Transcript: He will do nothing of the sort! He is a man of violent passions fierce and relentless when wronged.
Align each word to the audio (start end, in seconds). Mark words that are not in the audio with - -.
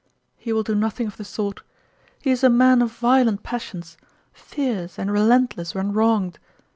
He 0.35 0.51
will 0.51 0.63
do 0.63 0.73
nothing 0.73 1.05
of 1.05 1.17
the 1.17 1.23
sort! 1.23 1.61
He 2.19 2.31
is 2.31 2.43
a 2.43 2.49
man 2.49 2.81
of 2.81 2.91
violent 2.91 3.43
passions 3.43 3.97
fierce 4.33 4.97
and 4.97 5.11
relentless 5.13 5.75
when 5.75 5.93
wronged. 5.93 6.39